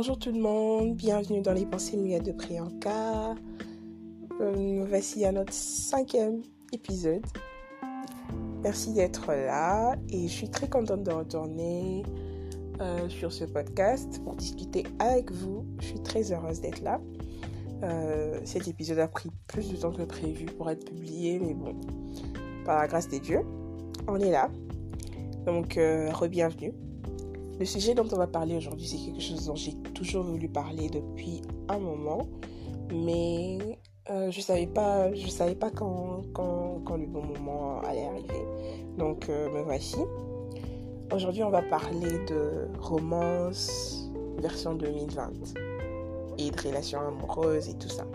[0.00, 3.34] Bonjour tout le monde, bienvenue dans les pensées muettes de Priyanka.
[4.40, 6.40] Euh, voici à notre cinquième
[6.72, 7.20] épisode.
[8.62, 12.02] Merci d'être là et je suis très contente de retourner
[12.80, 15.66] euh, sur ce podcast pour discuter avec vous.
[15.80, 16.98] Je suis très heureuse d'être là.
[17.82, 21.78] Euh, cet épisode a pris plus de temps que prévu pour être publié, mais bon,
[22.64, 23.42] par la grâce des dieux,
[24.08, 24.48] on est là.
[25.44, 26.72] Donc, re-bienvenue.
[27.60, 30.88] Le sujet dont on va parler aujourd'hui, c'est quelque chose dont j'ai toujours voulu parler
[30.88, 32.26] depuis un moment,
[32.90, 33.58] mais
[34.08, 38.46] euh, je savais pas, je savais pas quand, le bon moment allait arriver.
[38.96, 39.98] Donc euh, me voici.
[41.12, 45.30] Aujourd'hui, on va parler de romance version 2020
[46.38, 48.06] et de relations amoureuses et tout ça.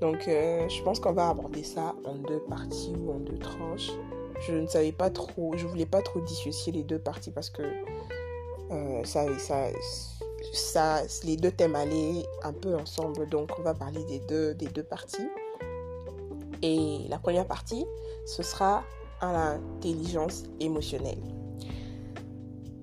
[0.00, 3.92] Donc, euh, je pense qu'on va aborder ça en deux parties ou en deux tranches.
[4.40, 7.62] Je ne savais pas trop, je voulais pas trop dissocier les deux parties parce que
[8.70, 13.28] euh, ça, les deux thèmes allaient un peu ensemble.
[13.28, 15.28] Donc, on va parler des deux, des deux parties.
[16.62, 17.84] Et la première partie,
[18.24, 18.82] ce sera
[19.20, 21.20] à l'intelligence émotionnelle.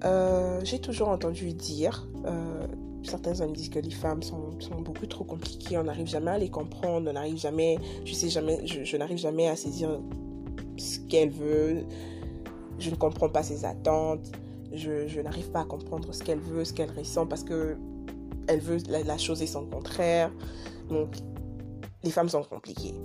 [0.03, 2.67] Euh, j'ai toujours entendu dire, euh,
[3.03, 6.37] certains hommes disent que les femmes sont, sont beaucoup trop compliquées, on n'arrive jamais à
[6.37, 10.01] les comprendre, on n'arrive jamais, je sais jamais, je, je n'arrive jamais à saisir
[10.77, 11.85] ce qu'elle veut,
[12.79, 14.29] je ne comprends pas ses attentes,
[14.73, 17.77] je, n'arrive pas à comprendre ce qu'elle veut, ce qu'elle ressent parce que
[18.47, 20.31] elle veut la, chose et son contraire.
[20.89, 21.15] Donc,
[22.03, 22.95] les femmes sont compliquées.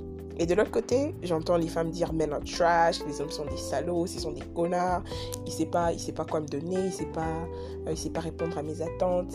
[0.40, 3.56] Et de l'autre côté, j'entends les femmes dire men are trash, les hommes sont des
[3.56, 5.02] salauds, ils sont des connards,
[5.46, 7.46] il sait pas, il sait pas quoi me donner, il sait pas,
[7.86, 9.34] euh, il sait pas répondre à mes attentes.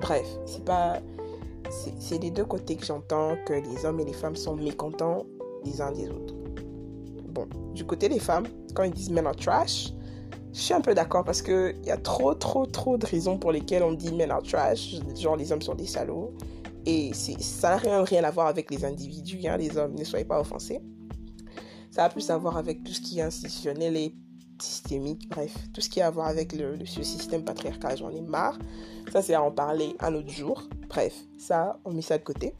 [0.00, 1.00] Bref, c'est pas,
[1.70, 5.26] c'est les deux côtés que j'entends que les hommes et les femmes sont mécontents
[5.64, 6.34] les uns des autres.
[7.28, 9.92] Bon, du côté des femmes, quand ils disent men are trash,
[10.52, 13.52] je suis un peu d'accord parce qu'il y a trop, trop, trop de raisons pour
[13.52, 16.34] lesquelles on dit men are trash, genre les hommes sont des salauds.
[16.84, 20.40] Et ça n'a rien, à voir avec les individus, hein, les hommes, ne soyez pas
[20.40, 20.80] offensés.
[21.90, 24.14] Ça a plus à voir avec tout ce qui est institutionnel et
[24.60, 28.20] systémique, bref, tout ce qui a à voir avec le, le système patriarcal, j'en ai
[28.20, 28.58] marre.
[29.12, 30.62] Ça, c'est à en parler un autre jour.
[30.88, 32.54] Bref, ça, on met ça de côté.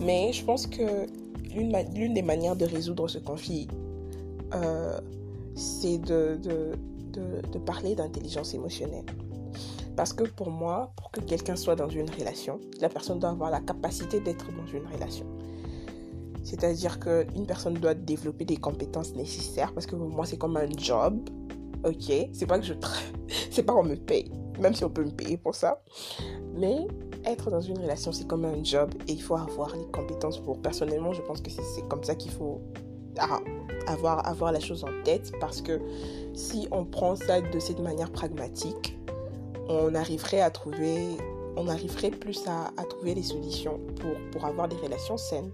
[0.00, 1.06] Mais je pense que
[1.54, 3.68] l'une des manières de résoudre ce conflit
[4.54, 4.98] euh,
[5.54, 6.72] c'est de, de,
[7.12, 9.06] de, parler d'intelligence émotionnelle.
[9.96, 13.50] Parce que pour moi, pour que quelqu'un soit dans une relation, la personne doit avoir
[13.50, 15.26] la capacité d'être dans une relation.
[16.42, 20.70] C'est-à-dire qu'une personne doit développer des compétences nécessaires parce que pour moi, c'est comme un
[20.76, 21.28] job.
[21.84, 22.74] Ok, c'est pas que je
[23.50, 25.82] c'est pas qu'on me paye, même si on peut me payer pour ça.
[26.54, 26.86] Mais
[27.24, 30.60] être dans une relation, c'est comme un job et il faut avoir les compétences pour.
[30.60, 32.60] Personnellement, je pense que c'est comme ça qu'il faut
[33.86, 35.80] avoir, avoir la chose en tête parce que
[36.34, 38.98] si on prend ça de cette manière pragmatique,
[39.68, 41.16] on arriverait à trouver
[41.56, 45.50] on arriverait plus à, à trouver des solutions pour, pour, avoir des relations saines.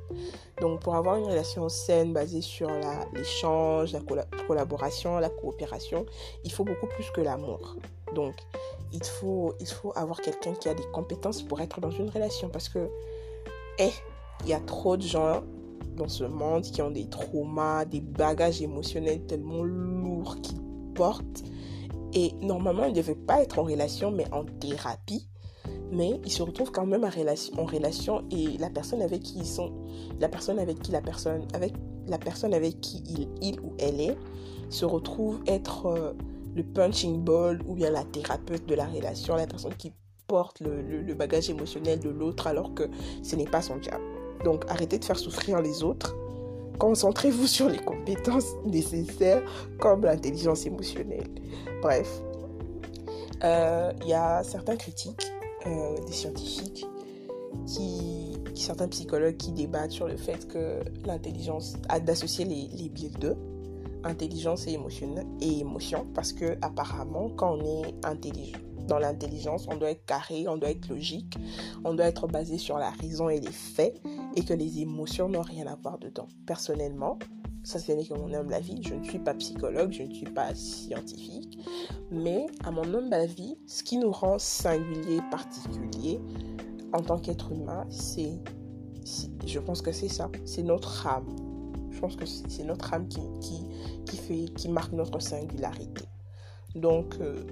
[0.61, 2.71] Donc pour avoir une relation saine basée sur
[3.15, 6.07] l'échange, la, la, collaboration, la coopération,
[6.45, 7.77] il faut beaucoup plus que l'amour.
[8.15, 8.35] Donc
[8.93, 12.49] il faut, il faut avoir quelqu'un qui a des compétences pour être dans une relation
[12.49, 12.89] parce que,
[13.79, 13.91] eh,
[14.45, 15.43] il y a trop de gens
[15.97, 20.61] dans ce monde qui ont des traumas, des bagages émotionnels tellement lourds qu'ils
[20.95, 21.43] portent.
[22.15, 25.29] Et normalement, ils ne devaient pas être en relation, mais en thérapie.
[25.91, 29.73] Mais ils se retrouvent quand même en relation, et la personne avec qui ils sont,
[30.21, 31.75] la personne avec qui la personne, avec
[32.07, 34.17] la personne avec qui il, il ou elle est,
[34.69, 36.13] se retrouve être euh,
[36.55, 39.93] le punching ball ou bien la thérapeute de la relation, la personne qui
[40.27, 42.85] porte le, le bagage émotionnel de l'autre alors que
[43.23, 44.01] ce n'est pas son job.
[44.47, 46.15] Donc arrêtez de faire souffrir les autres.
[46.79, 49.43] Concentrez-vous sur les compétences nécessaires
[49.81, 51.27] comme l'intelligence émotionnelle.
[51.83, 52.23] Bref,
[53.43, 55.27] euh, il y a certains critiques,
[55.67, 56.87] euh, des scientifiques,
[57.67, 63.35] qui, certains psychologues qui débattent sur le fait que l'intelligence, d'associer les, les deux,
[64.05, 69.77] intelligence et émotion, et émotion, parce que apparemment, quand on est intelligent, dans l'intelligence, on
[69.77, 71.37] doit être carré, on doit être logique,
[71.85, 74.01] on doit être basé sur la raison et les faits
[74.35, 76.29] et que les émotions n'ont rien à voir dedans.
[76.47, 77.19] Personnellement,
[77.63, 80.55] ça c'est que mon humble avis, je ne suis pas psychologue, je ne suis pas
[80.55, 81.59] scientifique,
[82.11, 86.21] mais à mon humble avis, ce qui nous rend singulier, particulier
[86.93, 88.39] en tant qu'être humain, c'est,
[89.47, 91.27] je pense que c'est ça, c'est notre âme.
[91.91, 93.65] Je pense que c'est notre âme qui, qui,
[94.05, 96.05] qui, fait, qui marque notre singularité.
[96.77, 97.43] Donc, euh,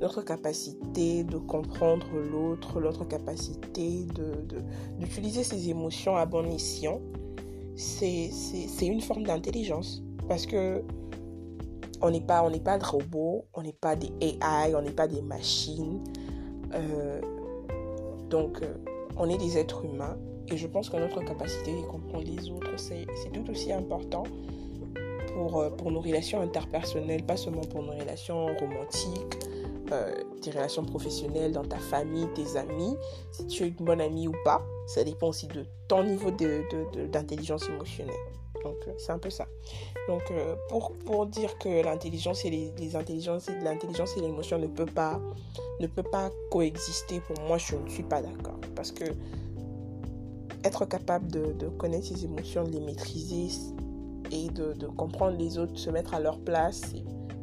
[0.00, 4.06] notre capacité de comprendre l'autre, notre capacité
[4.98, 7.00] d'utiliser de, ses émotions à bon escient,
[7.76, 8.30] c'est
[8.82, 10.02] une forme d'intelligence.
[10.28, 10.82] Parce que
[12.02, 15.06] on n'est pas, on pas de robots, on n'est pas des AI, on n'est pas
[15.06, 16.02] des machines.
[18.30, 18.60] donc,
[19.18, 20.16] on est des êtres humains
[20.48, 24.22] et je pense que notre capacité de comprendre les autres, c'est tout aussi important
[25.34, 29.49] pour, pour nos relations interpersonnelles, pas seulement pour nos relations romantiques,
[29.92, 32.96] euh, tes relations professionnelles, dans ta famille, tes amis,
[33.32, 34.62] si tu es une bonne amie ou pas.
[34.86, 38.16] Ça dépend aussi de ton niveau d'intelligence de, émotionnelle.
[38.64, 39.46] Donc, euh, c'est un peu ça.
[40.08, 45.20] Donc, euh, pour, pour dire que l'intelligence et les, l'intelligence et l'émotion ne peut pas,
[45.80, 48.58] ne peut pas coexister, pour moi, je ne suis pas d'accord.
[48.74, 49.04] Parce que
[50.64, 53.48] être capable de, de, connaître ses émotions, de les maîtriser
[54.30, 56.82] et de, de comprendre les autres, se mettre à leur place,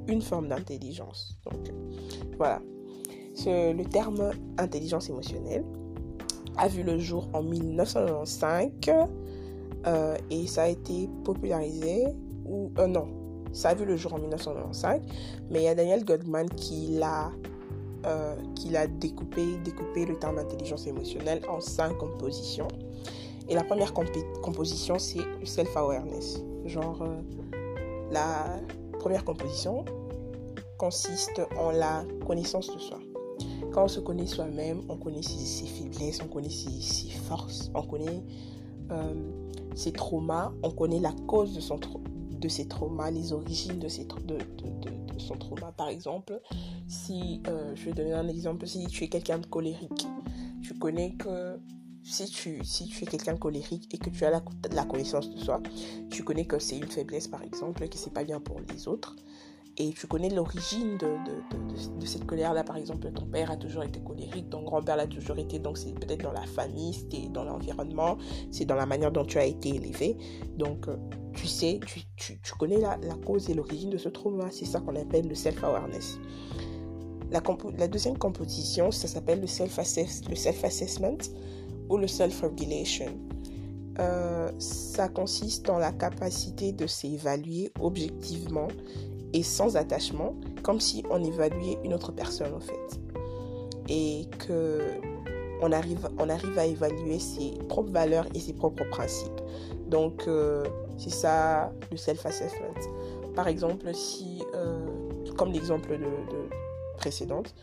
[0.08, 1.38] une forme d'intelligence.
[1.46, 1.74] Donc,
[2.38, 2.62] voilà.
[3.46, 5.64] le terme intelligence émotionnelle
[6.58, 9.08] a vu le jour en 1995
[9.86, 12.08] euh, et ça a été popularisé,
[12.46, 13.08] ou euh, non,
[13.54, 15.02] ça a vu le jour en 1995,
[15.50, 17.32] mais il y a Daniel Goldman qui l'a
[18.06, 22.68] euh, qui l'a découpé, découpé le terme intelligence émotionnelle en cinq compositions.
[23.50, 26.44] Et la première composition, c'est le self-awareness.
[26.66, 27.08] Genre,
[28.12, 28.60] la
[29.00, 29.86] première composition,
[30.78, 33.00] consiste en la connaissance de soi.
[33.72, 38.24] Quand on se connaît soi-même, on connaît ses, faiblesses, on connaît ses, forces, on connaît
[38.92, 39.14] euh,
[39.76, 41.80] ses traumas, on connaît la cause de, son
[42.32, 45.72] de ses traumas, les origines de, ses de, de, son trauma.
[45.72, 46.40] Par exemple,
[46.88, 50.08] si, euh, je vais donner un exemple, si tu es quelqu'un de colérique,
[50.62, 51.60] tu connais que
[52.04, 54.42] si tu, si tu es quelqu'un de colérique et que tu as la,
[54.72, 55.62] la connaissance de soi,
[56.10, 59.16] tu connais que c'est une faiblesse par exemple, que c'est pas bien pour les autres
[59.80, 62.64] et tu connais l'origine de, de, de, cette colère-là.
[62.64, 65.94] Par exemple, ton père a toujours été colérique, ton grand-père l'a toujours été, donc c'est
[65.94, 68.18] peut-être dans la famille, c'est dans l'environnement,
[68.50, 70.18] c'est dans la manière dont tu as été élevé.
[70.58, 70.96] Donc, euh,
[71.34, 74.48] tu sais, tu, tu, tu connais la, la, cause et l'origine de ce trauma.
[74.52, 76.20] C'est ça qu'on appelle le self-awareness.
[77.30, 77.44] La,
[77.78, 81.18] la, deuxième composition, ça s'appelle le self-assessment
[81.90, 83.14] ou le self-regulation.
[84.00, 88.68] Euh, ça consiste en la capacité de s'évaluer objectivement
[89.34, 93.00] et sans attachement, comme si on évaluait une autre personne en fait.
[93.90, 94.82] Et que
[95.62, 99.42] on arrive, on arrive à évaluer ses propres valeurs et ses propres principes.
[99.88, 100.66] Donc, euh,
[100.98, 102.74] c'est ça le self-assessment.
[103.36, 104.86] Par exemple, si, euh,
[105.36, 106.50] comme l'exemple de, de
[106.98, 107.54] précédente,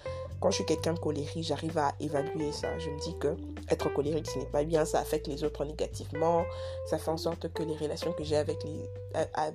[0.45, 2.79] quand je suis quelqu'un de colérique, j'arrive à évaluer ça.
[2.79, 3.35] Je me dis que
[3.71, 6.45] être colérique, ce n'est pas bien, ça affecte les autres négativement,
[6.85, 8.83] ça fait en sorte que les relations que j'ai avec, les,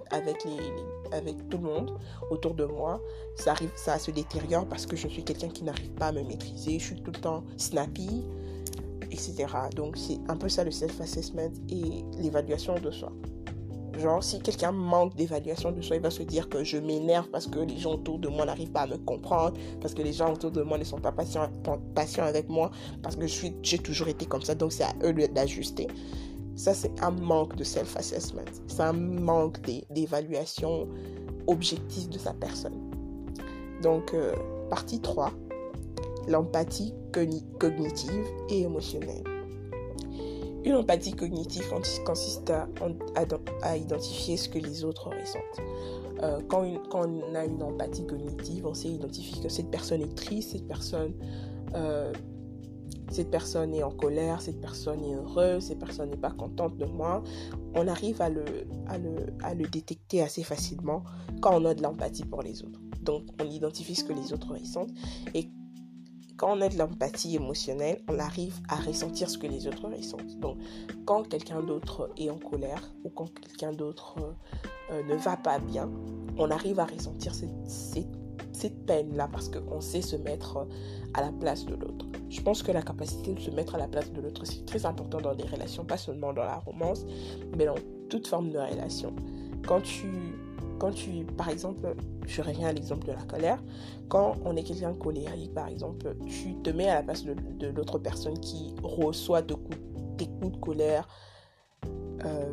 [0.09, 1.99] avec, les, avec tout le monde
[2.31, 2.99] autour de moi,
[3.35, 6.23] ça, arrive, ça se détériore parce que je suis quelqu'un qui n'arrive pas à me
[6.23, 8.25] maîtriser, je suis tout le temps snappy,
[9.11, 9.45] etc.
[9.75, 13.11] Donc c'est un peu ça le self-assessment et l'évaluation de soi.
[13.99, 17.47] Genre, si quelqu'un manque d'évaluation de soi, il va se dire que je m'énerve parce
[17.47, 20.31] que les gens autour de moi n'arrivent pas à me comprendre, parce que les gens
[20.31, 22.71] autour de moi ne sont pas patients, avec moi,
[23.03, 25.87] parce que j'ai toujours été comme ça, donc c'est à eux d'ajuster.
[26.55, 28.45] Ça, c'est un manque de self-assessment.
[28.67, 29.59] C'est un manque
[29.89, 30.87] d'évaluation
[31.47, 32.79] objective de sa personne.
[33.81, 34.33] Donc, euh,
[34.69, 35.31] partie 3,
[36.27, 36.93] l'empathie
[37.59, 39.23] cognitive et émotionnelle.
[40.65, 41.63] Une empathie cognitive
[42.05, 45.65] consiste à, identifier ce que les autres ressentent.
[46.21, 50.51] Euh, quand, on a une empathie cognitive, on sait identifier que cette personne est triste,
[50.51, 51.13] cette personne,
[51.75, 52.11] euh,
[53.09, 56.85] cette personne est en colère, cette personne est heureuse, cette personne n'est pas contente de
[56.85, 57.23] moi.
[57.73, 58.43] On arrive à le,
[58.87, 61.03] à, le, à le détecter assez facilement
[61.41, 62.81] quand on a de l'empathie pour les autres.
[63.01, 64.91] Donc, on identifie ce que les autres ressentent.
[65.33, 65.49] Et
[66.39, 70.39] quand on a de l'empathie émotionnelle, on arrive à ressentir ce que les autres ressentent.
[70.39, 70.57] Donc,
[71.05, 75.59] quand quelqu'un d'autre est en colère ou quand quelqu'un d'autre euh, euh, ne va pas
[75.59, 75.91] bien,
[76.37, 77.49] on arrive à ressentir cette,
[78.53, 80.65] cette, peine-là parce qu'on sait se mettre
[81.13, 82.05] à la place de l'autre.
[82.29, 84.85] Je pense que la capacité de se mettre à la place de l'autre, c'est très
[84.85, 87.05] important dans des relations, pas seulement dans la romance,
[87.57, 87.75] mais dans
[88.09, 89.13] toute forme de relation.
[89.67, 90.07] Quand tu
[90.79, 91.95] quand tu, par exemple,
[92.25, 93.61] je reviens à l'exemple de la colère,
[94.07, 97.99] quand on est quelqu'un colérique, par exemple, tu te mets à la place de, l'autre
[97.99, 101.07] personne qui reçoit des coups de colère
[102.25, 102.51] euh,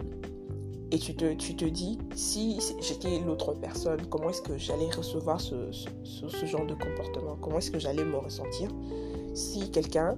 [0.91, 5.41] et tu te, tu te dis, si j'étais l'autre personne, comment est-ce que j'allais recevoir
[5.41, 7.37] ce, ce, genre de comportement?
[7.41, 8.71] Comment est-ce que j'allais me ressentir
[9.35, 10.17] si quelqu'un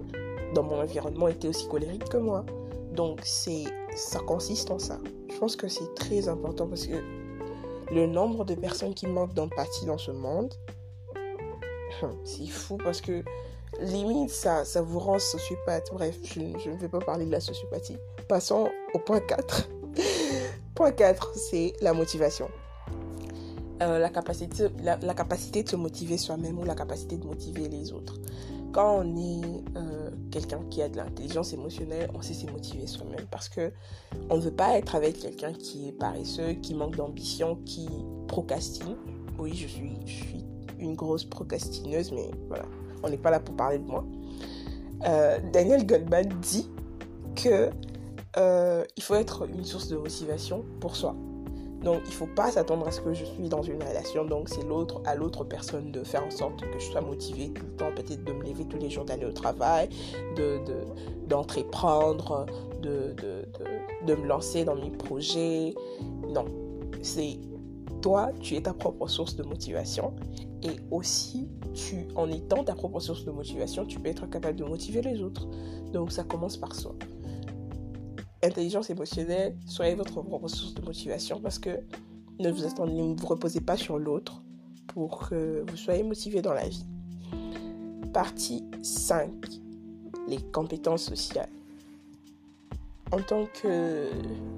[0.55, 2.45] dans mon environnement était aussi colérique que moi?
[2.95, 3.65] Donc, c'est
[3.97, 4.99] ça consiste en ça.
[5.31, 7.18] Je pense que c'est très important parce que
[7.91, 10.53] le nombre de personnes qui manquent d'empathie dans ce monde,
[12.25, 13.25] c'est fou parce que
[13.81, 15.91] limite ça, ça vous rend sociopathe.
[15.93, 16.41] Bref, je,
[16.71, 17.97] ne vais pas parler de la sociopathie.
[18.29, 19.69] Passons au point 4.
[20.75, 22.49] point 4, c'est la motivation.
[23.81, 27.93] Euh, la, capacité, la, capacité de se motiver soi-même ou la capacité de motiver les
[27.93, 28.19] autres.
[28.73, 33.27] Quand on est euh, quelqu'un qui a de l'intelligence émotionnelle, on sait se motiver soi-même
[33.31, 33.73] parce que
[34.31, 37.89] on ne veut pas être avec quelqu'un qui est paresseux, qui manque d'ambition, qui
[38.27, 38.97] procrastine.
[39.39, 40.45] Oui, je suis, je suis
[40.79, 42.65] une grosse procrastineuse, mais voilà,
[43.03, 44.05] on n'est pas là pour parler de moi.
[45.07, 46.69] Euh, Daniel Goldman dit
[47.37, 47.71] que
[48.37, 51.15] euh, il faut être une source de motivation pour soi.
[51.83, 54.25] Donc, il ne faut pas s'attendre à ce que je suis dans une relation.
[54.25, 57.65] Donc, c'est l'autre à l'autre personne de faire en sorte que je sois motivée tout
[57.65, 59.89] le temps, peut-être de me lever tous les jours, d'aller au travail,
[61.29, 62.47] d'entreprendre,
[62.83, 65.75] de, de, de, me lancer dans mes projets.
[66.29, 66.47] Non,
[67.03, 67.39] c'est
[68.03, 70.15] toi, tu es ta propre source de motivation.
[70.63, 74.65] Et aussi, tu, en étant ta propre source de motivation, tu peux être capable de
[74.65, 75.47] motiver les autres.
[75.93, 76.97] Donc, ça commence par soi
[78.43, 81.81] intelligence émotionnelle, soyez votre propre source de motivation parce que
[82.39, 84.43] ne vous attendez, ne vous reposez pas sur l'autre
[84.89, 86.85] pour que vous soyez motivé dans la vie.
[88.13, 89.31] Partie 5.
[90.29, 91.49] Les compétences sociales.
[93.11, 94.11] En tant que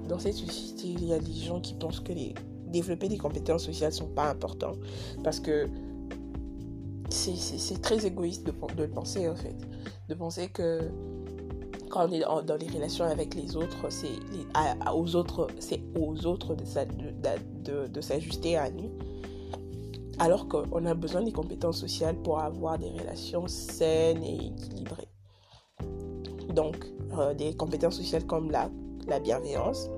[0.07, 2.35] dans cette société, il y a des gens qui pensent que les,
[2.67, 4.75] développer des compétences sociales sont pas importants
[5.23, 5.67] parce que
[7.09, 9.55] c'est très égoïste de, de penser en fait.
[10.07, 10.89] De penser que
[11.91, 14.17] quand on est dans les relations avec les autres, c'est
[14.91, 18.89] aux autres, c'est aux autres de, s'ajuster à nous.
[20.17, 25.09] Alors qu'on a besoin des compétences sociales pour avoir des relations saines et équilibrées.
[26.49, 26.85] Donc,
[27.17, 28.69] euh, des compétences sociales comme la,
[29.07, 29.89] la bienveillance.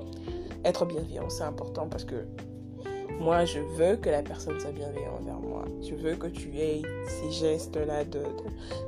[0.65, 2.25] Être bienveillant, c'est important parce que
[3.19, 5.65] moi, je veux que la personne soit bienveillante envers moi.
[5.81, 8.03] Je veux que tu aies ces gestes-là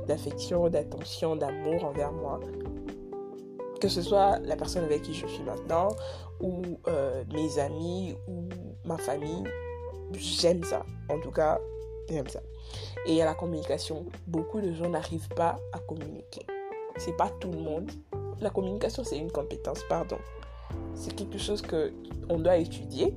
[0.08, 2.40] d'affection, d'attention, d'amour envers moi
[3.80, 5.88] que ce soit la personne avec qui je suis maintenant,
[6.40, 8.48] ou euh, mes amis, ou
[8.84, 9.44] ma famille,
[10.12, 10.84] j'aime ça.
[11.08, 11.58] En tout cas,
[12.08, 12.40] j'aime ça.
[13.06, 14.06] Et a la communication.
[14.26, 16.46] Beaucoup de gens n'arrivent pas à communiquer.
[16.96, 17.90] C'est pas tout le monde.
[18.40, 20.18] La communication, c'est une compétence, pardon.
[20.94, 21.92] C'est quelque chose que
[22.28, 23.14] on doit étudier.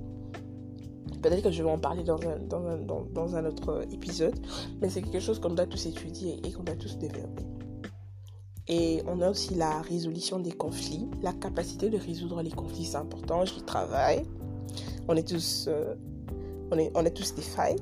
[1.22, 4.36] Peut-être que je vais en parler dans un autre épisode,
[4.82, 7.44] mais c'est quelque chose qu'on doit tous étudier et qu'on doit tous développer.
[8.70, 11.10] Et on a aussi la résolution des conflits.
[11.24, 13.44] La capacité de résoudre les conflits, c'est important.
[13.44, 14.24] J'y travaille.
[15.08, 15.96] On est tous, euh,
[16.72, 17.82] on est, on est tous des failles.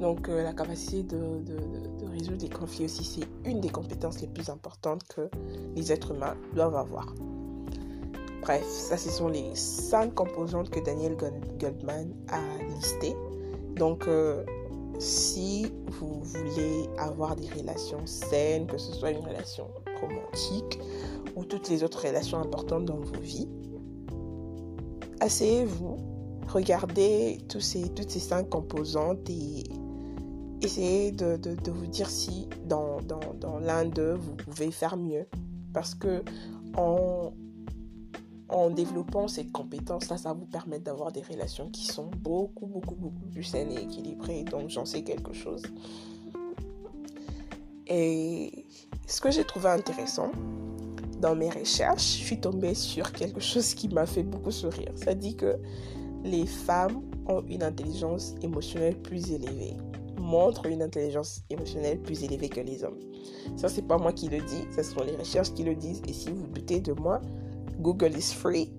[0.00, 1.18] Donc euh, la capacité de,
[2.10, 5.28] résoudre les conflits aussi, c'est une des compétences les plus importantes que
[5.76, 7.14] les êtres humains doivent avoir.
[8.40, 11.16] Bref, ça ce sont les cinq composantes que Daniel
[11.58, 12.40] Goldman a
[12.74, 13.14] listées.
[13.76, 14.44] Donc euh,
[14.98, 19.66] si vous voulez avoir des relations saines, que ce soit une relation
[20.06, 20.78] romantique
[21.36, 23.48] ou toutes les autres relations importantes dans vos vies,
[25.20, 25.96] asseyez-vous,
[26.48, 29.64] regardez toutes ces cinq composantes et
[30.64, 32.98] essayez de, vous dire si dans,
[33.60, 35.26] l'un d'eux vous pouvez faire mieux.
[35.72, 36.22] Parce que
[36.76, 37.32] en,
[38.70, 43.26] développant cette compétence, là, ça vous permettre d'avoir des relations qui sont beaucoup, beaucoup, beaucoup
[43.30, 44.44] plus saines et équilibrées.
[44.44, 45.62] Donc, j'en sais quelque chose.
[47.86, 48.66] Et
[49.06, 50.32] ce que j'ai trouvé intéressant
[51.20, 54.92] dans mes recherches, je suis tombée sur quelque chose qui m'a fait beaucoup sourire.
[54.96, 55.56] Ça dit que
[56.22, 59.76] les femmes ont une intelligence émotionnelle plus élevée,
[60.18, 62.98] montrent une intelligence émotionnelle plus élevée que les hommes.
[63.56, 66.02] Ça, c'est pas moi qui le dis, ce sont les recherches qui le disent.
[66.08, 67.20] Et si vous doutez de moi,
[67.80, 68.72] Google is free.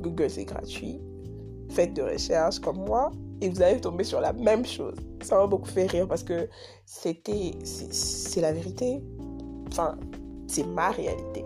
[0.00, 1.00] Google, c'est gratuit.
[1.70, 4.96] Faites de recherches comme moi et vous allez tomber sur la même chose.
[5.22, 6.48] Ça m'a beaucoup fait rire parce que
[6.84, 9.02] c'était, c'est la vérité.
[9.68, 9.96] Enfin,
[10.46, 11.44] c'est ma réalité.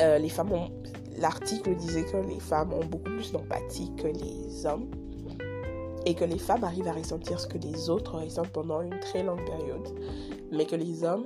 [0.00, 0.70] Euh, les femmes ont,
[1.16, 4.90] l'article disait que les femmes ont beaucoup plus d'empathie que les hommes
[6.06, 9.22] et que les femmes arrivent à ressentir ce que les autres ressentent pendant une très
[9.22, 9.88] longue période,
[10.52, 11.24] mais que les hommes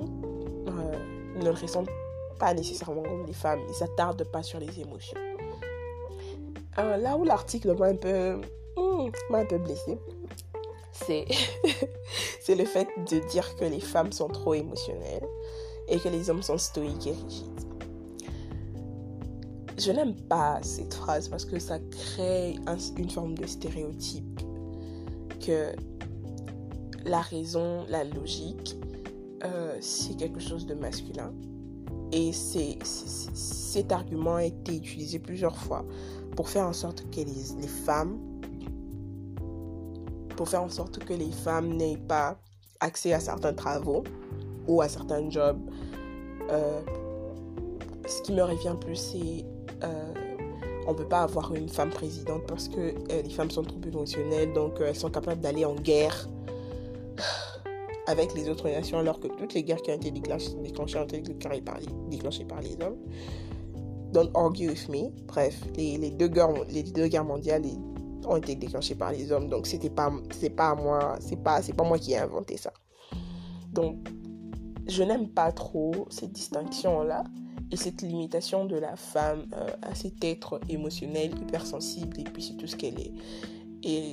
[0.69, 1.91] euh, ne le ressentent
[2.39, 5.19] pas nécessairement comme les femmes, ils s'attardent pas sur les émotions.
[6.79, 8.41] Euh, là où l'article m'a un peu,
[8.79, 9.99] hmm, m'a un peu blessé,
[10.93, 11.27] c'est,
[12.41, 15.27] c'est le fait de dire que les femmes sont trop émotionnelles
[15.89, 17.69] et que les hommes sont stoïques et rigides.
[19.79, 22.57] Je n'aime pas cette phrase parce que ça crée
[22.97, 24.41] une forme de stéréotype
[25.41, 25.73] que
[27.05, 28.77] la raison, la logique,
[29.45, 31.33] euh, c'est quelque chose de masculin.
[32.11, 35.85] Et cet argument a été utilisé plusieurs fois
[36.37, 38.19] pour faire en sorte que les, femmes,
[40.39, 42.39] pour faire en sorte que les femmes n'aient pas
[42.79, 44.05] accès à certains travaux
[44.69, 45.59] ou à certains jobs.
[46.53, 46.81] Euh,
[48.07, 49.45] ce qui me revient plus, c'est
[49.83, 50.15] euh,
[50.87, 53.81] on ne peut pas avoir une femme présidente parce que euh, les femmes sont trop
[53.85, 56.29] émotionnelles, donc elles sont capables d'aller en guerre
[58.07, 61.21] avec les autres nations alors que toutes les guerres qui ont été déclenchées, ont été
[61.21, 62.97] déclenchées par les hommes.
[64.13, 65.11] Don't argue with me.
[65.27, 67.67] Bref, les, deux, guerres, les deux guerres mondiales
[68.27, 69.49] ont été déclenchées par les hommes.
[69.49, 72.73] Donc, c'était pas, c'est pas moi, c'est pas, c'est pas moi qui ai inventé ça.
[73.73, 74.09] Donc,
[74.87, 77.25] je n'aime pas trop cette distinction-là
[77.71, 82.57] et cette limitation de la femme euh, à cet être émotionnel, hypersensible et puis c'est
[82.57, 83.13] tout ce qu'elle est.
[83.83, 84.13] Et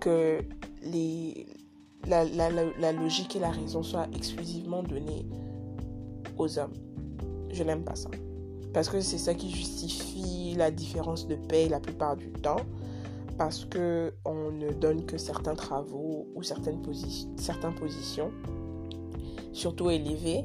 [0.00, 0.40] que
[0.82, 1.46] les,
[2.06, 5.26] la, la, la, logique et la raison soient exclusivement données
[6.36, 6.74] aux hommes.
[7.50, 8.10] Je n'aime pas ça.
[8.72, 12.60] Parce que c'est ça qui justifie la différence de paye la plupart du temps.
[13.40, 16.82] Parce que on ne donne que certains travaux ou certaines,
[17.38, 18.30] certaines positions,
[19.54, 20.44] surtout élevées,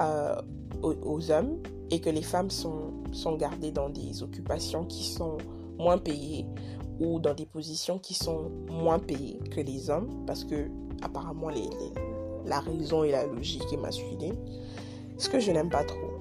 [0.00, 0.40] euh,
[0.80, 1.58] aux, hommes
[1.90, 5.36] et que les femmes sont, sont gardées dans des occupations qui sont
[5.78, 6.46] moins payées
[6.98, 10.70] ou dans des positions qui sont moins payées que les hommes parce que
[11.02, 11.68] apparemment les,
[12.46, 14.36] la raison et la logique est masculine.
[15.18, 16.16] Ce que je n'aime pas trop.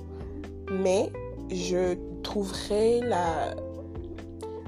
[0.69, 1.09] Mais
[1.49, 3.55] je trouverais la...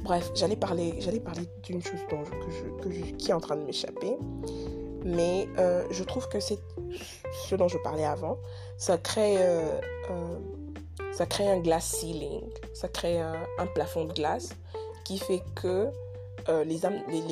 [0.04, 4.18] Bref, j'allais parler, j'allais parler d'une chose que qui est en train de m'échapper.
[5.06, 6.60] Mais euh, je trouve que c'est
[7.48, 8.38] ce dont je parlais avant.
[8.78, 9.80] Ça crée, euh,
[10.12, 10.40] euh,
[11.14, 12.44] ça crée un glass ceiling.
[12.74, 14.50] Ça crée un, plafond de glace
[15.06, 15.90] qui fait que
[16.66, 16.78] les,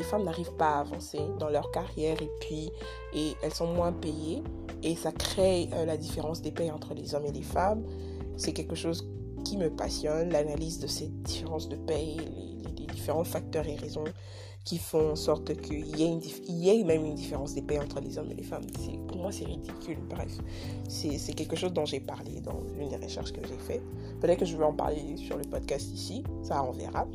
[0.04, 2.72] femmes n'arrivent pas à avancer dans leur carrière et puis
[3.14, 4.42] et elles sont moins payées
[4.84, 7.84] et ça crée la différence des payes entre les hommes et les femmes
[8.38, 9.08] c'est quelque chose
[9.44, 12.20] qui me passionne, l'analyse de ces différences de paye,
[13.02, 14.04] différents facteurs et raisons
[14.64, 18.30] qui font en sorte qu'il y, y, ait même une différence des entre les hommes
[18.30, 18.68] et les femmes.
[19.08, 19.98] Pour moi, c'est ridicule.
[20.08, 20.38] Bref,
[20.88, 23.82] c'est quelque chose dont j'ai parlé dans une des recherches que j'ai faites.
[24.20, 27.08] Peut-être que je vais en parler sur le podcast ici, ça on verra.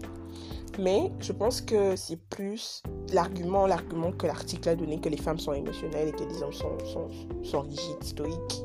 [0.81, 5.39] Mais je pense que c'est plus l'argument, l'argument que l'article a donné que les femmes
[5.39, 7.09] sont émotionnelles et que les hommes sont, sont,
[7.45, 8.65] sont rigides, stoïques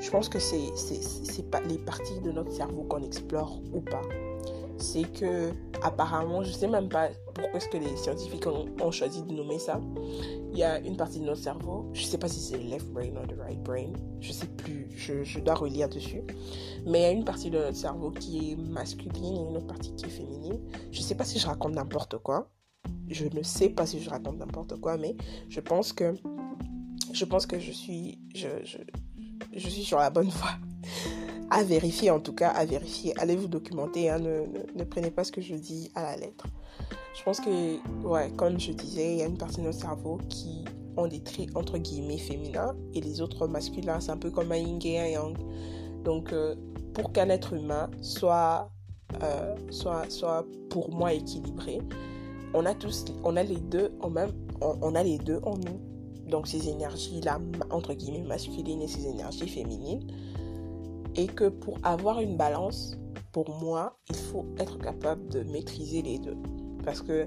[0.00, 4.02] je pense que c'est pas les parties de notre cerveau qu'on explore ou pas.
[4.78, 9.32] C'est que apparemment, je sais même pas pourquoi est-ce que les scientifiques ont, choisi de
[9.32, 9.80] nommer ça.
[10.52, 12.86] Il y a une partie de notre cerveau, je sais pas si c'est le left
[12.92, 16.22] brain ou le right brain, je sais plus, je, je, dois relire dessus.
[16.86, 19.66] Mais il y a une partie de notre cerveau qui est masculine et une autre
[19.66, 20.60] partie qui est féminine.
[20.90, 22.48] Je sais pas si je raconte n'importe quoi.
[23.08, 25.16] Je ne sais pas si je raconte n'importe quoi, mais
[25.48, 26.14] je pense que
[27.12, 28.48] je pense que je suis je,
[29.52, 30.52] je suis sur la bonne voie.
[31.50, 33.12] À vérifier en tout cas, à vérifier.
[33.18, 36.46] Allez vous documenter, hein, ne, ne, prenez pas ce que je dis à la lettre.
[37.16, 40.18] Je pense que, ouais, comme je disais, il y a une partie de notre cerveau
[40.28, 40.64] qui
[40.96, 44.00] ont des traits entre guillemets féminins et les autres masculins.
[44.00, 45.36] C'est un peu comme un yin et un yang.
[46.04, 46.54] Donc, euh,
[46.94, 48.70] pour qu'un être humain soit,
[49.22, 51.78] euh, soit, soit pour moi équilibré,
[52.54, 55.80] on a tous, on a les deux en même, on a les deux en nous
[56.26, 57.38] donc ces énergies-là,
[57.70, 60.06] entre guillemets, masculines et ces énergies féminines.
[61.16, 62.98] Et que pour avoir une balance,
[63.32, 66.36] pour moi, il faut être capable de maîtriser les deux.
[66.84, 67.26] Parce que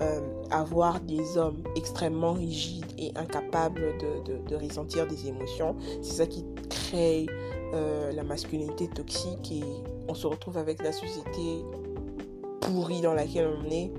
[0.00, 6.44] euh, avoir des hommes extrêmement rigides et incapables de, ressentir des émotions, c'est ça qui
[6.70, 7.26] crée
[7.74, 9.62] euh, la masculinité toxique et
[10.08, 11.64] on se retrouve avec la société
[12.60, 13.92] pourrie dans laquelle on est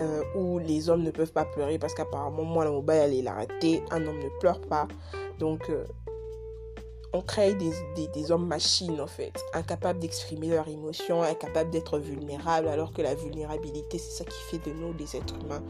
[0.00, 3.26] euh, où les hommes ne peuvent pas pleurer parce qu'apparemment, moi, la mobile, elle est
[3.26, 3.82] arrêtée.
[3.90, 4.88] Un homme ne pleure pas.
[5.38, 5.70] Donc,
[7.12, 7.72] on crée des,
[8.08, 13.14] des, hommes machines, en fait, incapables d'exprimer leurs émotions, incapables d'être vulnérables, alors que la
[13.14, 15.62] vulnérabilité, c'est ça qui fait de nous des êtres humains.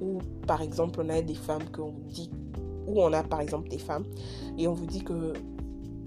[0.00, 2.30] Ou, par exemple, on a des femmes qu'on dit,
[2.86, 4.04] ou on a, par exemple, des femmes,
[4.56, 5.32] et on vous dit que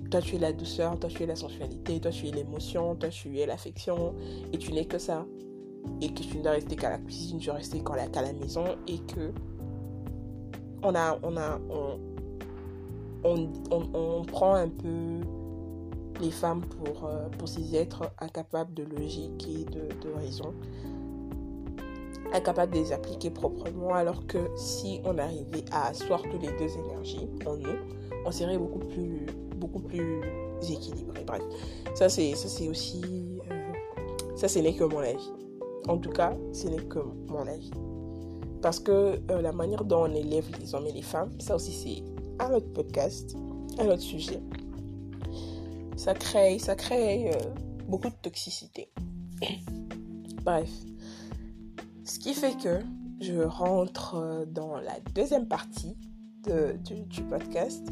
[0.10, 3.10] toi tu es la douceur, toi tu es la sensualité, toi tu es l'émotion, toi
[3.10, 4.14] tu es l'affection,
[4.52, 5.26] et tu n'es que ça
[6.02, 8.34] et que tu ne dois rester qu'à la cuisine, tu dois rester qu'à la, la
[8.34, 9.34] maison et que
[10.82, 11.60] on a, on a,
[13.24, 15.22] on, prend un peu
[16.22, 20.54] les femmes pour, euh, pour ces êtres incapables de logique et de, de raison,
[22.34, 26.78] incapables de les appliquer proprement, alors que si on arrivait à asseoir toutes les deux
[26.78, 27.78] énergies en nous,
[28.26, 29.26] on serait beaucoup plus,
[29.58, 30.22] beaucoup plus
[30.70, 31.24] équilibré.
[31.26, 31.42] Bref,
[31.96, 33.02] ça c'est, ça c'est aussi,
[33.52, 33.72] euh,
[34.36, 35.32] ça ce n'est que mon avis.
[35.88, 37.72] En tout cas, ce n'est que mon avis.
[38.62, 41.74] Parce que euh, la manière dont on élève les hommes et les femmes, ça aussi
[41.74, 42.13] c'est
[42.44, 43.36] un autre podcast,
[43.80, 44.42] un autre sujet.
[45.96, 47.38] Ça crée, ça crée euh,
[47.88, 48.90] beaucoup de toxicité.
[50.44, 50.70] Bref.
[52.04, 52.82] Ce qui fait que
[53.22, 55.98] je rentre euh, dans la deuxième partie
[56.44, 57.88] du, podcast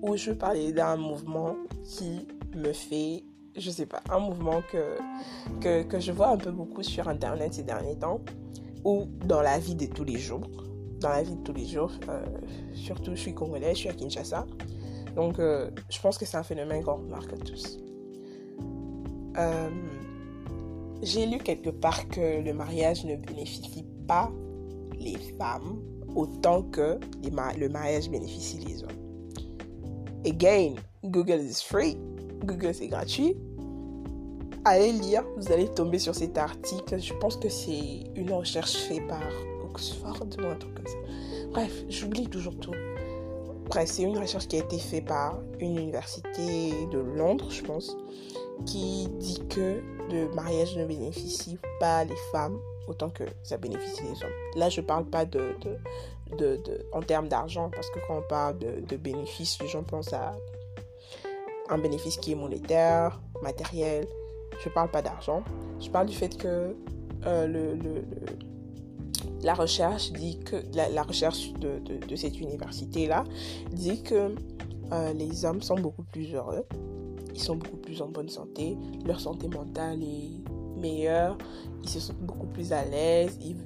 [0.00, 2.26] où je parlais d'un mouvement qui
[2.56, 3.24] me fait
[3.54, 7.64] je sais pas, un mouvement que, que, je vois un peu beaucoup sur Internet ces
[7.64, 8.22] derniers temps,
[8.82, 10.48] ou dans la vie de tous les jours.
[11.02, 11.92] Dans la vie de tous les jours.
[12.74, 14.46] surtout, je suis congolais, je suis à Kinshasa.
[15.14, 17.78] Donc, je pense que c'est un phénomène qu'on remarque tous.
[21.02, 24.30] J'ai lu quelque part que le mariage ne bénéficie pas
[24.98, 25.82] les femmes
[26.14, 28.90] autant que le mariage bénéficie les hommes.
[30.24, 31.96] Again, Google is free.
[32.44, 33.36] Google c'est gratuit.
[34.64, 37.00] Allez lire, vous allez tomber sur cet article.
[37.00, 39.22] Je pense que c'est une recherche faite par
[39.72, 40.98] Comme ça.
[41.52, 42.74] Bref, j'oublie toujours tout.
[43.68, 47.96] Bref, c'est une recherche qui a été faite par une université de Londres, je pense,
[48.66, 49.80] qui dit que
[50.10, 52.58] le mariage ne bénéficie pas les femmes
[52.88, 54.32] autant que ça bénéficie les hommes.
[54.56, 55.54] Là, je parle pas de,
[56.38, 60.12] de, de, en termes d'argent, parce que quand on parle de, bénéfices, les gens pensent
[60.12, 60.34] à
[61.68, 64.06] un bénéfice qui est monétaire, matériel.
[64.62, 65.42] Je parle pas d'argent.
[65.80, 66.74] Je parle du fait que
[67.26, 68.04] euh, le,
[69.42, 73.24] la recherche dit que la, recherche de, de, cette université là
[73.72, 74.34] dit que
[74.92, 76.64] euh, les hommes sont beaucoup plus heureux,
[77.34, 80.30] ils sont beaucoup plus en bonne santé, leur santé mentale est
[80.78, 81.38] meilleure,
[81.82, 83.56] ils se sentent beaucoup plus à l'aise, ils,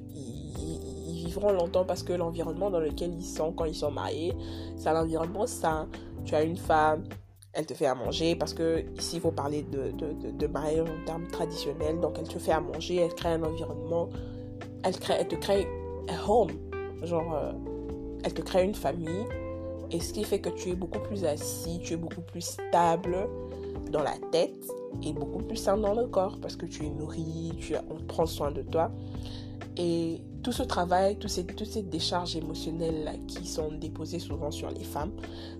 [1.26, 4.32] vivront longtemps parce que l'environnement dans lequel ils sont quand ils sont mariés,
[4.76, 5.88] c'est un environnement sain.
[6.24, 7.04] Tu as une femme,
[7.52, 10.88] elle te fait à manger parce que ici il faut parler de, de, de, mariage
[10.88, 14.08] en termes traditionnels, donc elle te fait à manger, elle crée un environnement,
[14.82, 15.66] elle, te crée
[16.08, 16.52] un home,
[17.02, 17.52] genre euh,
[18.24, 19.26] elle te crée une famille
[19.90, 23.28] et ce qui fait que tu es beaucoup plus assis, tu es beaucoup plus stable
[23.90, 24.68] dans la tête
[25.02, 28.26] et beaucoup plus sain dans le corps parce que tu es nourri, tu, on prend
[28.26, 28.90] soin de toi.
[29.76, 35.12] Et tout ce travail, toutes ces, décharges émotionnelles qui sont déposées souvent sur les femmes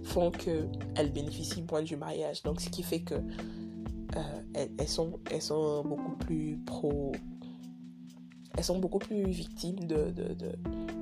[0.02, 2.42] font qu'elles bénéficient moins du mariage.
[2.42, 7.12] Donc, ce qui fait que euh, elles, sont, sont beaucoup plus pro.
[8.56, 10.34] Elles sont beaucoup plus victimes de, de,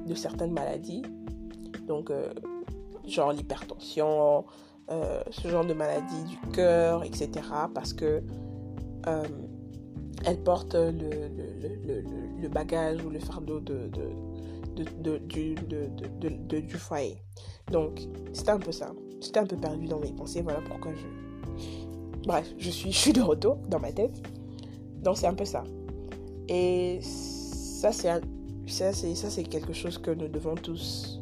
[0.06, 1.02] de, certaines maladies.
[1.86, 2.32] Donc, euh,
[3.06, 4.44] genre l'hypertension,
[4.90, 7.30] euh, ce genre de maladie du cœur, etc.
[7.74, 8.22] Parce que
[9.06, 9.22] euh,
[10.24, 12.02] elle porte le, le,
[12.40, 13.90] le, bagage ou le fardeau de,
[16.60, 17.22] du, foyer.
[17.70, 18.00] Donc,
[18.32, 18.92] c'était un peu ça.
[19.20, 20.42] J'étais un peu perdu dans mes pensées.
[20.42, 21.06] Voilà pourquoi je.
[22.26, 24.22] Bref, je suis, je suis de retour dans ma tête.
[25.02, 25.62] Donc, c'est un peu ça.
[26.48, 27.00] Et
[27.92, 28.22] ça,
[28.92, 31.20] c'est ça, c'est quelque chose que nous devons tous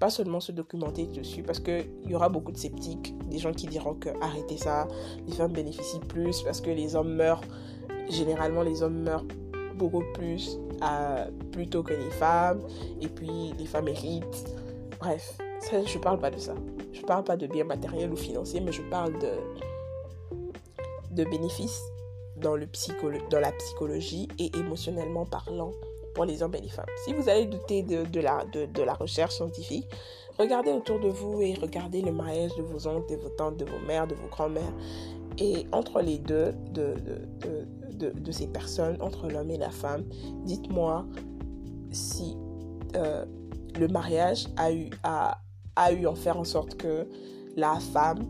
[0.00, 3.68] pas seulement se documenter dessus, parce qu'il y aura beaucoup de sceptiques, des gens qui
[3.68, 4.88] diront que arrêtez ça,
[5.28, 7.42] les femmes bénéficient plus parce que les hommes meurent.
[8.10, 9.24] Généralement, les hommes meurent
[9.76, 12.62] beaucoup plus à, plutôt que les femmes,
[13.00, 14.44] et puis les femmes héritent.
[14.98, 16.56] Bref, ça, je parle pas de ça.
[16.92, 19.34] Je parle pas de biens matériels ou financiers, mais je parle de,
[21.12, 21.91] de bénéfices
[22.42, 22.66] dans, le
[23.30, 25.72] dans la psychologie et émotionnellement parlant
[26.14, 26.86] pour les hommes et les femmes.
[27.04, 29.86] Si vous allez douter de, la, de, la recherche scientifique,
[30.38, 33.64] regardez autour de vous et regardez le mariage de vos oncles, de vos tantes, de
[33.64, 34.72] vos mères, de vos grands-mères.
[35.38, 36.94] Et entre les deux de,
[37.94, 40.04] de, ces personnes, entre l'homme et la femme,
[40.44, 41.06] dites-moi
[41.90, 42.36] si
[42.96, 43.24] euh,
[43.78, 45.38] le mariage a eu, a,
[45.76, 47.06] a eu en faire en sorte que
[47.56, 48.26] la femme,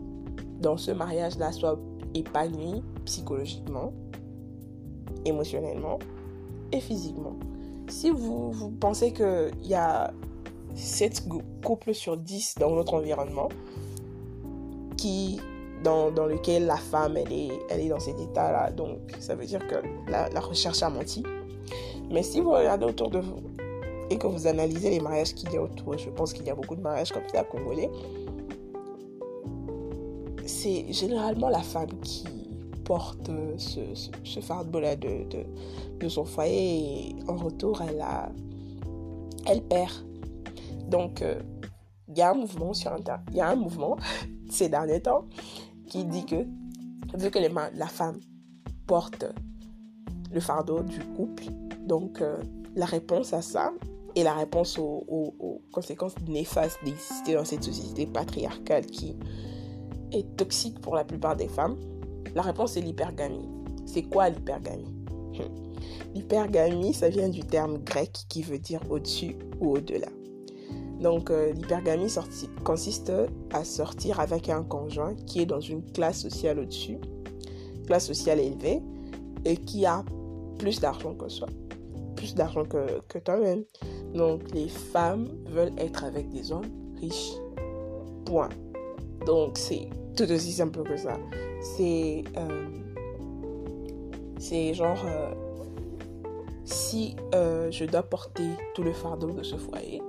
[0.59, 1.77] dans ce mariage-là, soit
[2.13, 3.93] épanouie psychologiquement,
[5.25, 5.99] émotionnellement
[6.71, 7.35] et physiquement.
[7.87, 10.13] Si vous, vous pensez qu'il y a
[10.75, 11.27] 7
[11.63, 13.49] couples sur 10 dans notre environnement
[14.97, 15.39] qui,
[15.83, 19.45] dans, dans lequel la femme elle est, elle est dans cet état-là, donc ça veut
[19.45, 19.75] dire que
[20.09, 21.23] la, la recherche a menti.
[22.09, 23.41] Mais si vous regardez autour de vous
[24.09, 26.55] et que vous analysez les mariages qu'il y a autour, je pense qu'il y a
[26.55, 27.89] beaucoup de mariages comme ça à Congolais,
[30.45, 32.42] c'est généralement la femme qui
[32.83, 33.79] porte ce,
[34.23, 35.25] ce, fardeau-là de,
[35.99, 38.29] de, son foyer et en retour, elle, a,
[39.45, 39.91] elle perd.
[40.87, 41.41] Donc, euh,
[42.09, 43.97] il y a un mouvement sur Internet, il y a un mouvement
[44.49, 45.25] ces derniers temps
[45.87, 46.45] qui dit que
[47.17, 48.19] vu que les, la femme
[48.85, 49.25] porte
[50.31, 51.45] le fardeau du couple,
[51.87, 52.37] donc euh,
[52.75, 53.71] la réponse à ça
[54.15, 59.15] et la réponse aux, aux conséquences néfastes d'exister dans cette société patriarcale qui
[60.11, 61.77] est toxique pour la plupart des femmes,
[62.35, 63.49] la réponse est l'hypergamie.
[63.85, 64.95] C'est quoi l'hypergamie?
[66.13, 70.09] L'hypergamie, ça vient du terme grec qui veut dire au-dessus ou au-delà.
[70.99, 72.13] Donc euh, l'hypergamie
[72.63, 73.11] consiste
[73.51, 76.97] à sortir avec un conjoint qui est dans une classe sociale au-dessus,
[77.87, 78.81] classe sociale élevée,
[79.43, 80.05] et qui a
[80.57, 81.47] plus d'argent que soi,
[82.15, 83.63] plus d'argent que toi-même.
[84.13, 87.33] Donc les femmes veulent être avec des hommes riches.
[88.25, 88.49] Point.
[89.25, 91.17] Donc c'est tout aussi simple que ça.
[91.61, 92.23] C'est.
[92.37, 92.67] Euh,
[94.39, 95.01] c'est genre.
[95.05, 95.33] Euh,
[96.65, 100.01] si euh, je dois porter tout le fardeau de ce foyer,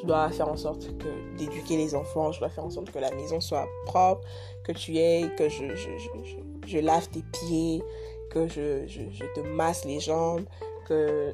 [0.00, 2.98] je dois faire en sorte que d'éduquer les enfants, je dois faire en sorte que
[2.98, 4.26] la maison soit propre,
[4.64, 6.36] que tu aies, que je, je, je,
[6.66, 7.82] je lave tes pieds,
[8.30, 8.86] que je,
[9.34, 10.44] te masse les jambes,
[10.88, 11.32] que,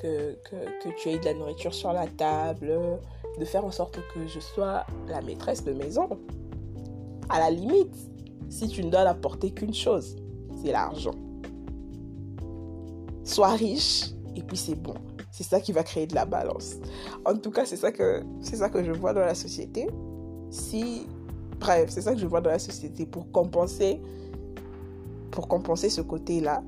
[0.00, 2.76] que, que, que tu aies de la nourriture sur la table,
[3.38, 6.08] de faire en sorte que je sois la maîtresse de maison.
[7.28, 7.94] À la limite,
[8.48, 10.16] si tu ne dois apporter qu'une chose,
[10.62, 11.14] c'est l'argent.
[13.24, 14.94] Sois riche et puis c'est bon.
[15.30, 16.76] C'est ça qui va créer de la balance.
[17.24, 19.88] En tout cas, c'est ça que c'est ça que je vois dans la société.
[20.50, 21.06] Si
[21.58, 24.00] bref, c'est ça que je vois dans la société pour compenser
[25.34, 26.62] pour compenser ce côté-là.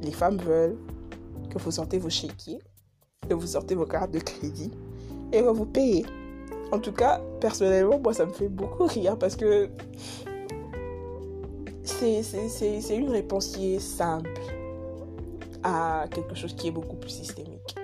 [0.00, 0.78] Les femmes veulent
[1.50, 2.58] que vous sortez vos chéquiers,
[3.28, 4.70] que vous sortez vos cartes de crédit
[5.30, 6.06] et que vous payez.
[6.74, 9.70] En tout cas, personnellement, moi, ça me fait beaucoup rire parce que
[11.84, 14.28] c'est une réponse qui est simple
[15.62, 17.76] à quelque chose qui est beaucoup plus systémique.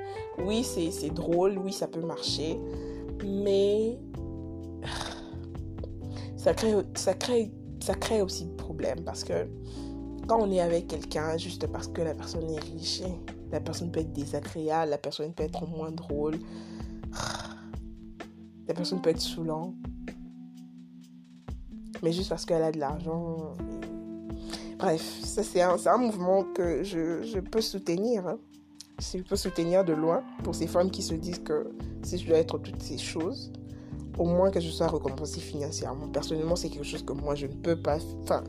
[0.44, 2.58] Oui, c'est drôle, oui, ça peut marcher,
[3.24, 3.96] mais
[6.36, 9.46] ça crée, ça crée, ça crée aussi de problèmes parce que
[10.26, 13.02] quand on est avec quelqu'un juste parce que la personne est riche,
[13.52, 16.38] la personne peut être désagréable, la personne peut être moins drôle,
[18.70, 19.74] la personne peut être saoulant,
[22.02, 23.56] mais juste parce qu'elle a de l'argent,
[24.78, 28.26] Bref, ça c'est un, mouvement que je, je peux soutenir.
[28.26, 28.38] Hein.
[28.98, 31.70] Je peux soutenir de loin pour ces femmes qui se disent que
[32.02, 33.52] si je dois être toutes ces choses,
[34.16, 36.08] au moins que je sois récompensée financièrement.
[36.08, 37.98] Personnellement, c'est quelque chose que moi je ne peux pas.
[38.22, 38.44] Enfin,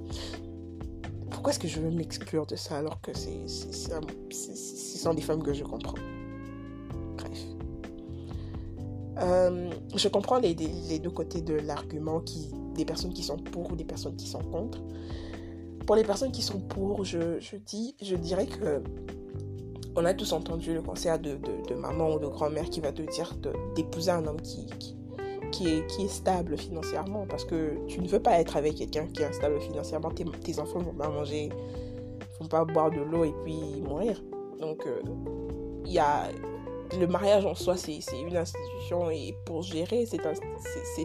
[1.32, 5.44] pourquoi est-ce que je veux m'exclure de ça alors que c'est, ce sont des femmes
[5.44, 5.98] que je comprends?
[9.22, 12.24] Euh, je comprends les, deux côtés de l'argument,
[12.76, 14.80] des personnes qui sont pour ou des personnes qui sont contre.
[15.86, 17.56] Pour les personnes qui sont pour, je,
[18.16, 18.82] dirais que
[19.96, 23.36] on a tous entendu le conseil de, maman ou de grand-mère qui va te dire
[23.76, 24.68] d'épouser un homme qui,
[25.68, 27.26] est, stable financièrement.
[27.28, 30.10] Parce que tu ne veux pas être avec quelqu'un qui est instable financièrement.
[30.12, 31.50] Tes, tes enfants vont pas manger,
[32.40, 34.24] vont pas boire de l'eau et puis mourir.
[34.60, 35.02] Donc, euh,
[35.86, 36.30] il y a
[36.98, 40.26] le mariage en soi, c'est une institution et pour gérer cette,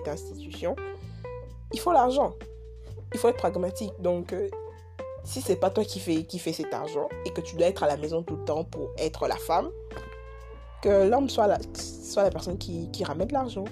[0.09, 0.77] institution,
[1.73, 2.35] il faut l'argent.
[3.13, 3.93] Il faut être pragmatique.
[4.01, 4.49] Donc, euh,
[5.25, 7.83] si c'est pas toi qui fais, qui fait cet argent et que tu dois être
[7.83, 9.71] à la maison tout le temps pour être la femme,
[10.83, 13.65] que l'homme soit la, soit la personne qui, qui ramène l'argent.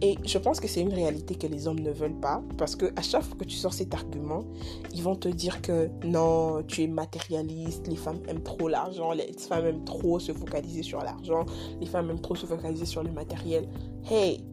[0.00, 2.86] Et je pense que c'est une réalité que les hommes ne veulent pas parce que
[2.96, 4.44] à chaque fois que tu sors cet argument,
[4.92, 9.32] ils vont te dire que non, tu es matérialiste, les femmes aiment trop l'argent, les
[9.32, 11.46] femmes aiment trop se focaliser sur l'argent,
[11.80, 13.68] les femmes aiment trop se focaliser sur le matériel.
[14.10, 14.44] Hey,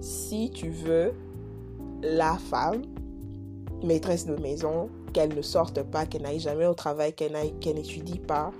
[0.00, 1.12] si tu veux
[2.02, 2.82] la femme
[3.82, 7.32] maîtresse de maison, qu'elle ne sorte pas, qu'elle n'aille jamais au travail, qu'elle
[7.74, 8.52] n'étudie pas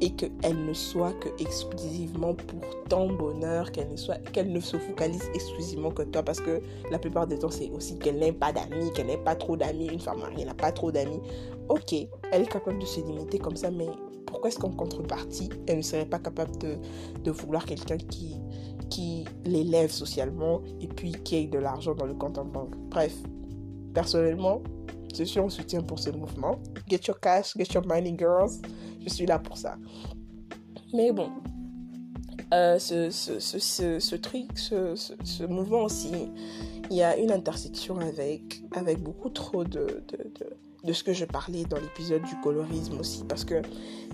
[0.00, 4.76] et qu'elle ne soit que exclusivement pour ton bonheur, qu'elle ne, soit, qu'elle ne se
[4.76, 8.52] focalise exclusivement que toi parce que la plupart des temps c'est aussi qu'elle n'aime pas
[8.52, 11.20] d'amis, qu'elle n'ait pas trop d'amis, une femme mariée n'a pas trop d'amis.
[11.68, 11.94] Ok,
[12.30, 13.88] elle est capable de se limiter comme ça, mais
[14.26, 16.76] pourquoi est-ce qu'en contrepartie, elle ne serait pas capable de,
[17.24, 18.36] de vouloir quelqu'un qui,
[18.90, 22.76] qui l'élève socialement et puis qui ait de l'argent dans le compte en banque?
[22.90, 23.14] Bref,
[23.94, 24.62] personnellement,
[25.16, 26.58] je suis en soutien pour ce mouvement.
[26.88, 28.60] Get your cash, get your money, girls.
[29.06, 29.76] Je suis là pour ça.
[30.92, 31.30] Mais bon,
[32.52, 36.12] euh, ce, ce, ce, ce, truc, ce, mouvement aussi,
[36.90, 41.12] il y a une intersection avec, avec beaucoup trop de, de, de, de ce que
[41.12, 43.24] je parlais dans l'épisode du colorisme aussi.
[43.24, 43.62] Parce que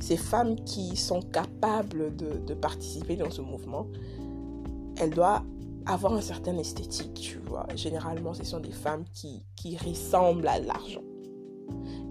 [0.01, 3.87] ces femmes qui sont capables de, participer dans ce mouvement,
[4.99, 5.43] elles doivent
[5.87, 7.67] avoir un certain esthétique, tu vois.
[7.75, 11.03] Généralement, ce sont des femmes qui, qui ressemblent à l'argent.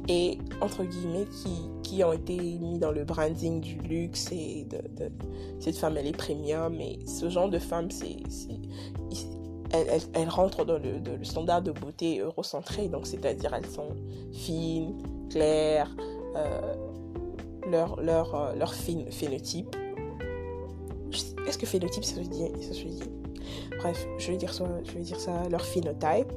[0.08, 5.12] Et, entre guillemets, qui, qui ont été mis dans le branding du luxe et de,
[5.60, 6.80] cette femme, elle est premium.
[6.80, 8.18] Et ce genre de femme, c'est...
[9.74, 13.96] Elles, rentrent dans le, standard de beauté eurocentré, donc c'est-à-dire elles sont
[14.34, 14.98] fines,
[15.30, 15.96] claires,
[16.36, 16.76] euh,
[17.70, 19.74] leur, leur, euh, leur phénotype.
[21.48, 22.44] Est-ce que phénotype, ça se dit,
[23.80, 24.06] Bref,
[24.38, 26.32] dire je vais dire ça leur phénotype,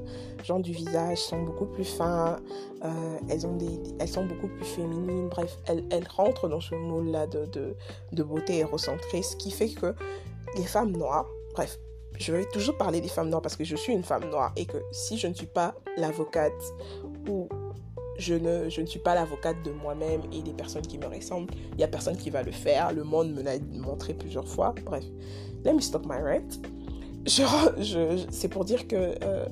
[0.45, 2.39] genre du visage sont beaucoup plus fins,
[2.85, 6.75] euh, elles, ont des, elles sont beaucoup plus féminines, bref, elles, elles rentrent dans ce
[6.75, 7.75] moule-là de, de,
[8.13, 9.95] de beauté érocentrée, ce qui fait que
[10.57, 11.79] les femmes noires, bref,
[12.19, 14.67] je vais toujours parler des femmes noires parce que je suis une femme noire et
[14.67, 16.53] que si je ne suis pas l'avocate
[17.29, 17.49] ou
[18.19, 21.53] je ne, je ne suis pas l'avocate de moi-même et des personnes qui me ressemblent,
[21.73, 22.93] il n'y a personne qui va le faire.
[22.93, 24.75] Le monde me l'a montré plusieurs fois.
[24.85, 25.05] Bref,
[25.65, 26.61] let me stop my rant
[27.27, 29.47] je, c'est pour dire que euh,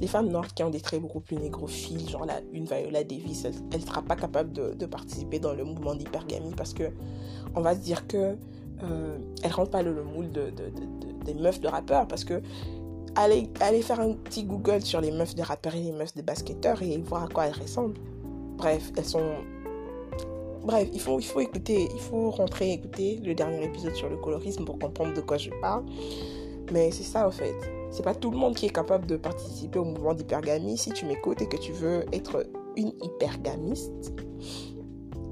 [0.00, 3.44] les femmes noires qui ont des traits beaucoup plus négrophiles, genre la, une Viola Davis,
[3.44, 6.84] elle ne sera pas capable de, de, participer dans le mouvement d'hypergamie parce que
[7.54, 8.36] on va se dire que
[8.82, 10.52] euh, elle rentre pas dans le moule de,
[11.24, 12.40] des meufs de rappeurs parce que
[13.14, 16.22] allez, allez faire un petit Google sur les meufs de rappeurs et les meufs de
[16.22, 17.98] basketteurs et voir à quoi elles ressemblent.
[18.56, 19.34] Bref, elles sont.
[20.64, 24.16] Bref, il faut, il faut écouter, il faut rentrer écouter le dernier épisode sur le
[24.16, 25.84] colorisme pour comprendre de quoi je parle.
[26.72, 27.54] Mais c'est ça, en fait.
[27.90, 30.76] C'est pas tout le monde qui est capable de participer au mouvement d'hypergamie.
[30.76, 34.12] Si tu m'écoutes et que tu veux être une hypergamiste,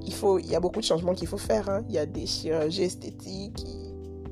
[0.06, 1.68] il, faut, y a beaucoup de changements qu'il faut faire.
[1.68, 1.84] Hein.
[1.88, 3.64] Il y a des chirurgies esthétiques,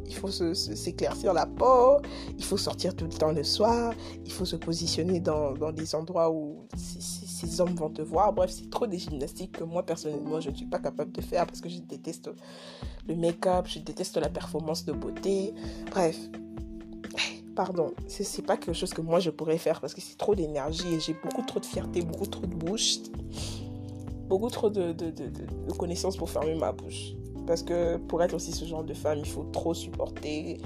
[0.06, 1.98] il faut s'éclaircir la peau,
[2.38, 3.92] il faut sortir tout le temps le soir,
[4.24, 8.32] il faut se positionner dans, dans des endroits où ces hommes vont te voir.
[8.32, 11.46] Bref, c'est trop des gymnastiques que moi, personnellement, je ne suis pas capable de faire
[11.46, 12.30] parce que je déteste
[13.06, 15.52] le make-up, je déteste la performance de beauté.
[15.90, 16.16] Bref,
[17.54, 20.94] pardon, c'est pas quelque chose que moi je pourrais faire parce que c'est trop d'énergie
[20.94, 22.98] et j'ai beaucoup trop de fierté, beaucoup trop de bouche,
[24.28, 24.94] beaucoup trop de,
[25.78, 27.12] connaissances pour fermer ma bouche.
[27.46, 30.58] Parce que pour être aussi ce genre de femme, il faut trop supporter.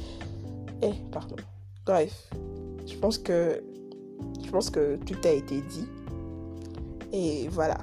[0.83, 1.37] Eh, pardon.
[1.85, 2.31] Bref,
[2.87, 3.63] je pense que
[4.45, 5.87] je pense que tout a été dit.
[7.13, 7.79] Et voilà,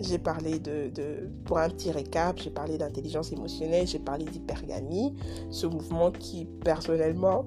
[0.00, 5.14] j'ai parlé de, de, pour un petit récap, j'ai parlé d'intelligence émotionnelle, j'ai parlé d'hypergamie,
[5.50, 7.44] ce mouvement qui personnellement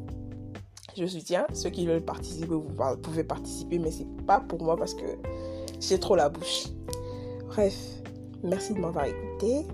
[0.97, 1.45] je soutiens.
[1.53, 2.63] Ceux qui veulent participer, vous
[3.01, 5.05] pouvez participer, mais c'est pas pour moi parce que
[5.79, 6.67] j'ai trop la bouche.
[7.47, 7.75] Bref,
[8.43, 9.65] merci de m'avoir écouté.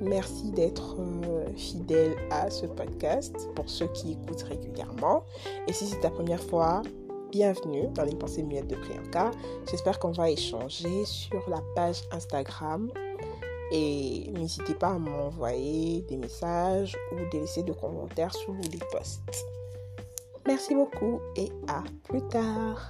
[0.00, 5.24] Merci d'être euh, fidèle à ce podcast pour ceux qui écoutent régulièrement.
[5.66, 6.82] Et si c'est ta première fois,
[7.32, 9.32] bienvenue dans les pensées muettes de Priyanka.
[9.68, 12.92] J'espère qu'on va échanger sur la page Instagram.
[13.72, 19.20] Et n'hésitez pas à m'envoyer des messages ou de laisser des commentaires sous les posts.
[20.48, 22.80] Merci beaucoup et à plus tard.